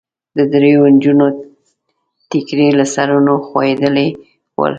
[0.35, 1.27] د ډېریو نجونو
[2.29, 4.07] ټیکري له سرونو خوېدلي
[4.59, 4.69] ول.